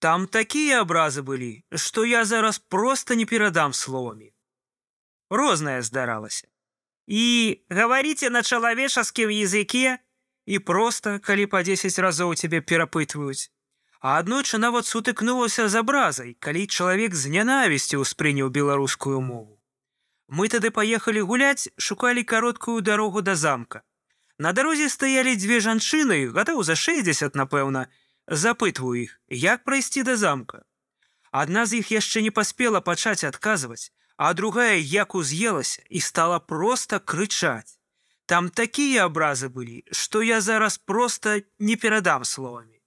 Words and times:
Там 0.00 0.24
такія 0.26 0.80
абразы 0.80 1.20
былі, 1.20 1.60
што 1.76 2.04
я 2.08 2.24
зараз 2.24 2.58
проста 2.58 3.14
не 3.20 3.26
перадам 3.28 3.76
словамі. 3.76 4.32
Рознае 5.28 5.82
здаралася. 5.84 6.48
І 7.06 7.60
гаварыце 7.68 8.30
на 8.32 8.40
чалавечаскім 8.40 9.28
языке 9.28 10.00
і 10.48 10.58
проста, 10.58 11.18
калі 11.20 11.44
па 11.52 11.60
10 11.68 11.98
разоў 12.00 12.32
цябе 12.32 12.64
перапытваюць. 12.64 13.52
А 14.00 14.16
аднойчы 14.16 14.56
нават 14.56 14.88
сутыкнулася 14.88 15.68
з 15.68 15.84
абразай, 15.84 16.32
калі 16.40 16.64
чалавек 16.66 17.12
з 17.12 17.28
нянавісцю 17.36 18.00
ўспрыняў 18.00 18.48
беларускую 18.48 19.20
мову. 19.20 19.60
Мы 20.32 20.48
тады 20.48 20.72
паехалі 20.72 21.28
гуляць, 21.28 21.68
шукалі 21.76 22.24
кароткую 22.24 22.80
дарогу 22.80 23.20
да 23.20 23.36
замка. 23.36 23.84
На 24.38 24.56
дарозе 24.56 24.88
стаялі 24.88 25.36
дзве 25.36 25.60
жанчыны, 25.60 26.32
гадоў 26.32 26.64
за 26.64 26.72
60, 26.72 27.36
напэўна, 27.36 27.92
запытваю 28.30 29.02
іх, 29.02 29.20
як 29.28 29.64
прайсці 29.64 30.02
да 30.06 30.16
замка. 30.16 30.62
Адна 31.30 31.66
з 31.66 31.82
іх 31.82 31.90
яшчэ 31.90 32.22
не 32.22 32.30
паспела 32.30 32.80
пачаць 32.80 33.26
адказваць, 33.26 33.92
а 34.16 34.32
другая 34.34 34.78
як 34.78 35.14
уз'елася 35.14 35.82
і 35.90 36.00
стала 36.00 36.38
проста 36.38 36.98
крычаць. 36.98 37.78
Там 38.26 38.48
такія 38.50 39.06
абразы 39.10 39.50
былі, 39.50 39.82
што 39.90 40.22
я 40.22 40.40
зараз 40.40 40.78
проста 40.78 41.42
не 41.58 41.76
перадам 41.76 42.24
словамі. 42.24 42.78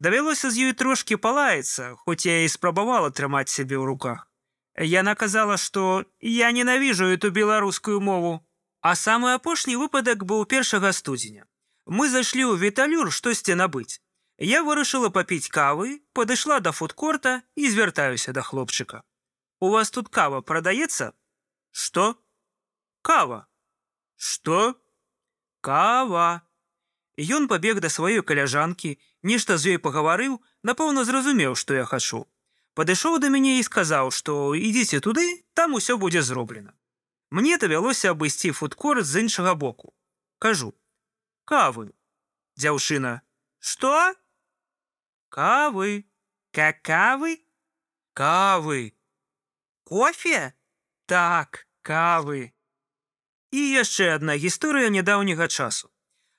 Давялося 0.00 0.50
з 0.50 0.66
ёй 0.66 0.72
трошкі 0.72 1.16
палаецца, 1.16 1.94
хоць 2.02 2.26
я 2.26 2.42
і 2.42 2.48
спрабавала 2.48 3.14
трымаць 3.14 3.52
сябе 3.54 3.78
ў 3.78 3.86
руках. 3.86 4.26
Яна 4.74 5.14
казала, 5.14 5.56
што 5.56 6.04
я 6.18 6.50
ненавіжу 6.50 7.06
эту 7.12 7.30
беларускую 7.30 8.00
мову. 8.00 8.40
А 8.82 8.96
самы 8.98 9.34
апошні 9.38 9.76
выпадак 9.78 10.24
быў 10.26 10.42
першага 10.44 10.90
студзеня. 10.90 11.46
Мы 11.86 12.10
зайшлі 12.10 12.50
ў 12.50 12.58
віталюр 12.58 13.12
штосьці 13.14 13.54
набыць. 13.54 14.01
Я 14.38 14.62
вырашыла 14.64 15.10
папіць 15.10 15.48
кавы, 15.48 16.02
падышла 16.12 16.60
да 16.60 16.72
фудкорта 16.72 17.42
і 17.54 17.70
звяртаюся 17.70 18.32
да 18.32 18.42
хлопчыка. 18.42 19.02
У 19.60 19.70
вас 19.70 19.90
тут 19.90 20.08
кава 20.08 20.40
прадаецца? 20.40 21.12
Што? 21.70 22.16
Кава. 23.02 23.46
Што? 24.16 24.74
Кава. 25.60 26.42
Ён 27.16 27.46
пабег 27.46 27.80
да 27.80 27.88
сваёй 27.88 28.22
каляжанкі, 28.22 28.98
нешта 29.22 29.58
з 29.58 29.76
ёй 29.76 29.78
пагаварыў, 29.78 30.40
напэўна, 30.62 31.04
зразумеў, 31.04 31.54
што 31.54 31.74
я 31.74 31.84
хачу. 31.84 32.26
Падышоў 32.74 33.18
да 33.20 33.28
мяне 33.28 33.60
і 33.60 33.62
сказаў, 33.62 34.10
што 34.10 34.56
ідзіце 34.56 35.00
туды, 35.04 35.44
там 35.52 35.74
усё 35.74 35.98
будзе 36.00 36.22
зроблена. 36.22 36.72
Мне 37.30 37.58
давялося 37.58 38.10
абысці 38.10 38.52
фудкор 38.52 39.02
з 39.04 39.20
іншага 39.24 39.54
боку. 39.54 39.92
Кажу: 40.38 40.74
кавы. 41.44 41.92
Дзяўчына, 42.56 43.20
што? 43.60 44.14
Кавы, 45.32 46.04
какавы, 46.52 47.40
кавы. 48.12 48.92
Кофе? 49.88 50.52
Так, 51.08 51.64
кавы. 51.80 52.52
І 53.48 53.60
яшчэ 53.80 54.12
адна 54.20 54.36
гісторыя 54.36 54.92
нядаўняга 54.92 55.48
часу. 55.48 55.88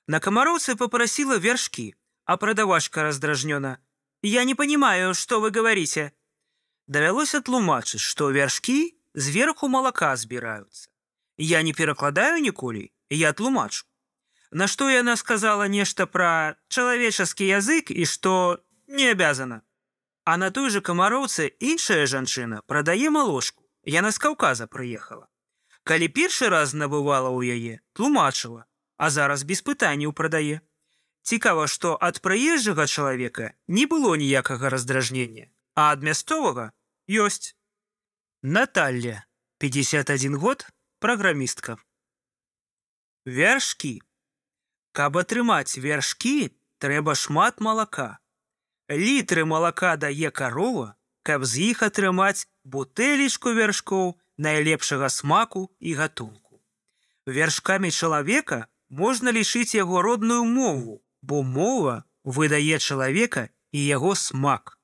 На 0.06 0.20
камароўцы 0.22 0.76
попросила 0.78 1.38
вершки, 1.42 1.98
а 2.24 2.36
продавашка 2.36 3.02
раздражнена. 3.02 3.82
Я 4.22 4.44
не 4.44 4.54
понимаю, 4.54 5.14
что 5.14 5.40
вы 5.40 5.50
говорите. 5.50 6.12
Давялося 6.86 7.40
тлумачыць, 7.42 7.98
што 7.98 8.30
вяршкі 8.30 8.94
зверху 9.14 9.66
малака 9.66 10.14
збіраюцца. 10.14 10.86
Я 11.36 11.62
не 11.62 11.72
перакладаю 11.74 12.38
ніколі, 12.38 12.92
я 13.10 13.32
тлумачу. 13.32 13.86
На 14.52 14.70
што 14.70 14.86
яна 14.86 15.16
сказала 15.16 15.66
нешта 15.66 16.06
пра 16.06 16.54
чалавечаскі 16.70 17.42
язык 17.42 17.90
і 17.90 18.06
што 18.06 18.62
не 18.86 19.10
абязана. 19.10 19.62
А 20.24 20.36
на 20.36 20.50
той 20.50 20.70
жа 20.70 20.80
камароўцы 20.80 21.52
іншая 21.60 22.06
жанчына 22.06 22.62
прадае 22.66 23.10
малошку. 23.10 23.64
Яна 23.84 24.10
з 24.10 24.18
каўказа 24.18 24.66
прыехала. 24.66 25.28
Калі 25.84 26.08
першы 26.08 26.48
раз 26.48 26.72
набывала 26.72 27.28
ў 27.28 27.52
яе, 27.52 27.74
тлумачыла, 27.92 28.64
а 28.96 29.10
зараз 29.12 29.44
без 29.44 29.60
пытанняў 29.60 30.16
прадае. 30.16 30.64
Цікава, 31.28 31.68
што 31.68 31.96
ад 32.00 32.20
прыезжага 32.24 32.88
чалавека 32.88 33.52
не 33.68 33.84
было 33.84 34.16
ніякага 34.16 34.72
раздражнення, 34.72 35.52
а 35.76 35.92
ад 35.92 36.00
мясцовага 36.00 36.72
ёсць. 37.08 37.52
Наталля, 38.40 39.24
51 39.58 40.36
год, 40.40 40.66
праграмістка. 41.00 41.76
Вяршкі. 43.24 44.00
Каб 44.92 45.16
атрымаць 45.20 45.76
вяршкі, 45.76 46.52
трэба 46.80 47.12
шмат 47.12 47.60
малака. 47.60 48.23
Літры 48.94 49.44
малака 49.44 49.96
дае 49.96 50.30
карова, 50.30 50.94
каб 51.26 51.44
з 51.44 51.74
іх 51.74 51.82
атрымаць 51.82 52.46
бутэлечку 52.62 53.50
вяршкоў 53.58 54.14
найлепшага 54.38 55.10
смаку 55.10 55.70
і 55.80 55.94
гатунку. 55.98 56.62
Вяршкамі 57.26 57.90
чалавека 57.90 58.66
можна 58.88 59.34
лічыць 59.34 59.74
яго 59.74 60.02
родную 60.02 60.44
мову, 60.44 61.02
бо 61.22 61.42
мова 61.42 62.04
выдае 62.24 62.78
чалавека 62.78 63.48
і 63.72 63.84
яго 63.86 64.14
смак. 64.14 64.78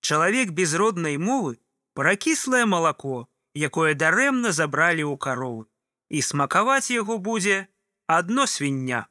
Чалавек 0.00 0.50
без 0.50 0.74
роднай 0.74 1.16
мовы 1.16 1.56
пракіслае 1.94 2.64
малако, 2.66 3.28
якое 3.54 3.94
дарэмна 3.94 4.52
забралі 4.52 5.06
ў 5.08 5.16
каровы, 5.16 5.64
і 6.08 6.22
смакаваць 6.22 6.90
яго 6.90 7.18
будзе 7.18 7.68
адно 8.06 8.46
свіння. 8.46 9.06